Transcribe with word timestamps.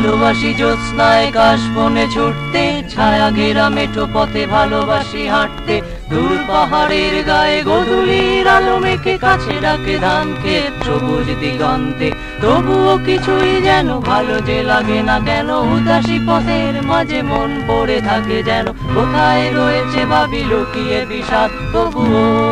ভালোবাসি 0.00 0.50
জ্যোৎস্নায় 0.54 1.26
কাশ 1.32 1.60
বনে 1.74 2.06
ছুটতে, 2.14 2.62
ছায়া 2.92 3.30
ঘেরা 3.30 3.66
মেঠো 3.68 4.04
পথে 4.14 4.42
ভালোবাসি 4.46 5.22
হাঁটতে। 5.28 5.76
দূর 6.10 6.36
পাহাড়ের 6.48 7.14
গায়ে 7.26 7.58
গোধূলির 7.62 8.46
আলো 8.48 8.76
মেখে, 8.78 9.14
কাছে 9.18 9.54
ডাকে 9.60 9.94
ধান 9.98 10.26
ক্ষেত, 10.42 10.72
সবুজ 10.86 11.26
দিগন্তে। 11.40 12.08
তবুও 12.42 12.94
কিছুই 13.06 13.52
যেন 13.60 13.88
ভালো 14.00 14.36
যে 14.40 14.58
লাগে 14.62 15.00
না 15.02 15.16
কেন, 15.20 15.48
উদাসী 15.74 16.18
পথের 16.28 16.74
মাঝে 16.82 17.20
মন 17.22 17.50
পড়ে 17.68 17.98
থাকে 18.00 18.38
যেন। 18.42 18.66
কোথায় 18.94 19.44
রয়েছে 19.54 20.00
ভাবি 20.06 20.42
লুকিয়ে 20.50 21.00
বিষাদ, 21.06 21.50
তবুও 21.72 22.49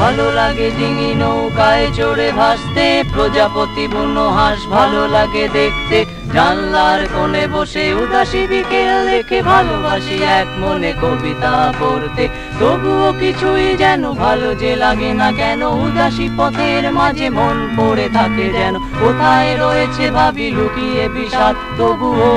ভালো 0.00 0.26
লাগে 0.38 0.68
ডিঙি 0.78 1.10
নৌকায় 1.20 1.86
চড়ে 1.98 2.28
ভাসতে, 2.32 2.86
প্রজাপতি 3.14 3.84
বুনো 3.92 4.26
হাঁস 4.36 4.60
ভালো 4.74 5.02
লাগে 5.16 5.44
দেখতে। 5.58 5.98
জানলার 6.34 7.00
কোণে 7.14 7.44
বসে 7.54 7.84
উদাসী 8.02 8.42
বিকেল 8.50 8.90
দেখে 9.10 9.38
ভালোবাসি 9.42 10.16
এক 10.40 10.48
মনে 10.60 10.92
কবিতা 11.02 11.54
পড়তে। 11.80 12.24
তবুও 12.60 13.08
কিছুই 13.20 13.66
যেন 13.82 14.02
ভালো 14.14 14.48
যে 14.54 14.72
লাগে 14.76 15.10
না 15.20 15.28
কেন, 15.32 15.60
উদাসী 15.84 16.26
পথের 16.38 16.84
মাঝে 16.98 17.28
মন 17.30 17.56
পড়ে 17.76 18.06
থাকে 18.16 18.46
যেন। 18.56 18.74
কোথায় 19.00 19.50
রয়েছে 19.62 20.04
ভাবি 20.10 20.46
লুকিয়ে 20.56 21.04
বিষাদ, 21.14 21.54
তবুও 21.78 22.32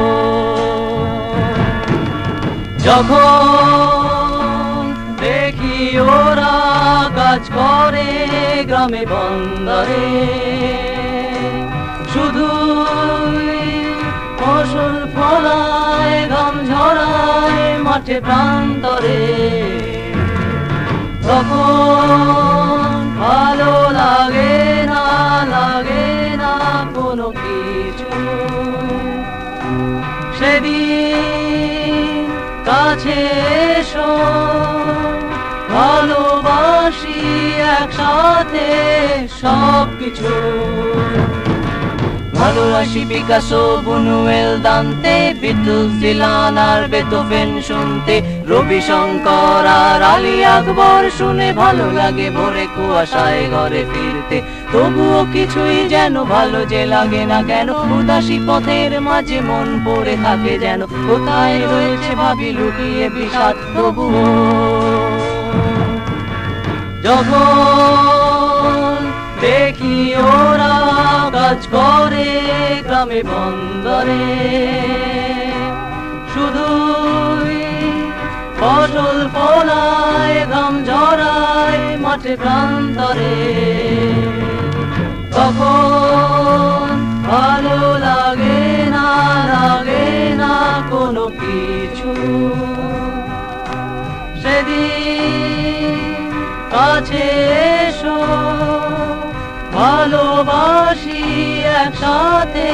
যখন 2.86 4.22
দেখি 5.22 5.78
ওরা 6.16 6.61
কাজ 7.32 7.46
করে 7.58 8.10
গ্রামে 8.70 9.04
বন্দরে। 9.12 10.08
শুধু 12.14 12.50
ফসল 14.40 14.96
ফলায় 15.16 16.18
ঘাম 16.32 16.56
ঝরায় 16.70 17.62
মাঠে 17.86 18.18
প্রান্তরে। 18.28 19.22
তখন 21.28 22.92
ভালো 23.22 23.74
লাগে 24.00 24.56
না 24.92 25.06
লাগে 25.54 26.08
না 26.44 26.54
কোনো 26.96 27.28
কিছু। 27.42 28.12
সেদিন 30.38 32.16
কাছে 32.68 33.20
এসো 33.78 34.12
ভালোবাসি 37.02 37.16
একসাথে 37.78 38.68
সব 39.42 39.86
কিছু 40.00 40.32
ভালোবাসি 42.40 43.02
পিকাসো, 43.10 43.64
বুনুয়েল 43.86 44.52
দান্তে 44.66 45.16
বিদ্যুৎ 45.42 45.90
দিলান 46.02 46.58
আর 46.70 46.82
বেতোফেন 46.92 47.50
শুনতে। 47.68 48.16
রবি 48.52 48.80
শঙ্কর 48.90 49.64
আর 49.82 50.02
আলী 50.14 50.36
আকবর 50.56 51.04
শুনে 51.18 51.50
ভালো 51.62 51.86
লাগে 52.00 52.28
ভোরে 52.38 52.66
কুয়াশায় 52.76 53.44
ঘরে 53.54 53.82
ফিরতে। 53.92 54.38
তবুও 54.74 55.20
কিছুই 55.34 55.80
যেন 55.94 56.16
ভালো 56.34 56.60
যে 56.72 56.82
লাগে 56.94 57.24
না 57.32 57.40
কেন, 57.50 57.70
উদাসী 57.98 58.38
পথের 58.48 58.92
মাঝে 59.08 59.40
মন 59.50 59.68
পড়ে 59.86 60.16
থাকে 60.26 60.54
যেন। 60.64 60.82
কোথায় 61.08 61.58
রয়েছে 61.72 62.12
ভাবি 62.22 62.50
লুকিয়ে 62.58 63.06
বিষাদ 63.16 63.56
তবুও। 63.76 65.21
যখন 67.06 68.96
দেখি 69.42 69.98
ওরা 70.34 70.76
কাজ 71.36 71.62
করে 71.76 72.32
গ্রামে 72.88 73.22
বন্দরে 73.30 74.28
শুধু 76.34 76.68
ফসল 78.60 79.18
ফলায় 79.36 80.38
ঘাম 80.52 80.74
ঝরায় 80.88 81.82
মাঠে 82.04 82.34
প্রান্তরে। 82.42 83.38
তখন 85.36 86.88
ভালো 87.30 87.78
লাগে 88.06 88.62
না 88.96 89.10
লাগে 89.52 90.08
না 90.42 90.54
কোনো 90.92 91.24
কিছু। 91.42 92.12
সেদিন 94.42 95.11
কাছে 97.02 97.28
এসো। 97.80 98.18
ভালোবাসি 99.76 101.22
একসাথে 101.82 102.72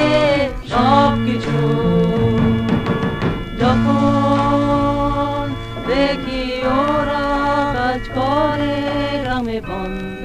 সব 0.71 1.11
কিছু 1.25 1.59
যখন 3.61 5.43
দেখি 5.89 6.45
ওরা 6.79 7.27
কাজ 7.75 8.03
করে 8.17 8.75
গ্রামে 9.23 9.57
বন্ধ 9.69 10.23